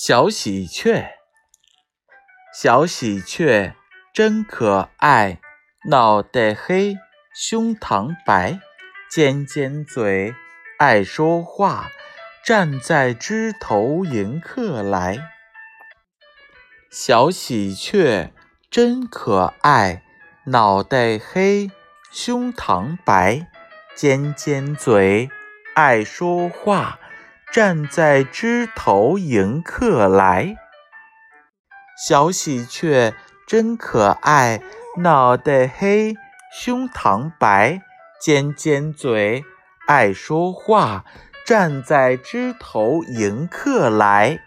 [0.00, 1.10] 小喜鹊，
[2.54, 3.74] 小喜鹊
[4.14, 5.40] 真可爱，
[5.90, 6.96] 脑袋黑，
[7.34, 8.60] 胸膛白，
[9.10, 10.36] 尖尖嘴，
[10.78, 11.90] 爱说话，
[12.44, 15.18] 站在枝头迎客来。
[16.92, 18.32] 小喜鹊
[18.70, 20.04] 真可爱，
[20.44, 21.72] 脑袋黑，
[22.12, 23.48] 胸膛白，
[23.96, 25.28] 尖尖嘴，
[25.74, 27.00] 爱说话。
[27.50, 30.56] 站在枝头迎客来，
[32.06, 33.14] 小喜鹊
[33.46, 34.60] 真可爱，
[34.98, 36.14] 脑袋黑，
[36.52, 37.80] 胸膛白，
[38.20, 39.44] 尖尖嘴，
[39.86, 41.04] 爱说话。
[41.46, 44.38] 站在枝头迎客来。